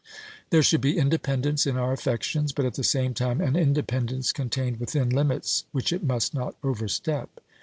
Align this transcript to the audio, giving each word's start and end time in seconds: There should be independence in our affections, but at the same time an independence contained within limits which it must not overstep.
There 0.49 0.63
should 0.63 0.81
be 0.81 0.97
independence 0.97 1.67
in 1.67 1.77
our 1.77 1.93
affections, 1.93 2.51
but 2.53 2.65
at 2.65 2.73
the 2.73 2.83
same 2.83 3.13
time 3.13 3.39
an 3.39 3.55
independence 3.55 4.31
contained 4.33 4.79
within 4.79 5.11
limits 5.11 5.65
which 5.73 5.93
it 5.93 6.03
must 6.03 6.33
not 6.33 6.55
overstep. 6.63 7.29